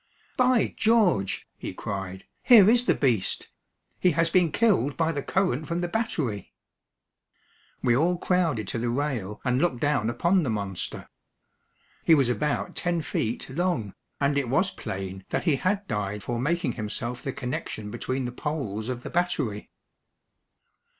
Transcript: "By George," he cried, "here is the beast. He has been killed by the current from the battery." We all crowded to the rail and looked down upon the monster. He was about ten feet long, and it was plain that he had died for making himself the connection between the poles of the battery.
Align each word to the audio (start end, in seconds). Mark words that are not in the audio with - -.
"By 0.35 0.73
George," 0.75 1.47
he 1.59 1.75
cried, 1.75 2.25
"here 2.41 2.67
is 2.67 2.85
the 2.85 2.95
beast. 2.95 3.49
He 3.99 4.13
has 4.13 4.31
been 4.31 4.51
killed 4.51 4.97
by 4.97 5.11
the 5.11 5.21
current 5.21 5.67
from 5.67 5.81
the 5.81 5.87
battery." 5.87 6.55
We 7.83 7.95
all 7.95 8.17
crowded 8.17 8.67
to 8.69 8.79
the 8.79 8.89
rail 8.89 9.39
and 9.45 9.61
looked 9.61 9.79
down 9.79 10.09
upon 10.09 10.41
the 10.41 10.49
monster. 10.49 11.07
He 12.03 12.15
was 12.15 12.29
about 12.29 12.73
ten 12.75 13.01
feet 13.03 13.47
long, 13.51 13.93
and 14.19 14.39
it 14.39 14.49
was 14.49 14.71
plain 14.71 15.23
that 15.29 15.43
he 15.43 15.57
had 15.57 15.87
died 15.87 16.23
for 16.23 16.39
making 16.39 16.71
himself 16.71 17.21
the 17.21 17.31
connection 17.31 17.91
between 17.91 18.25
the 18.25 18.31
poles 18.31 18.89
of 18.89 19.03
the 19.03 19.11
battery. 19.11 19.69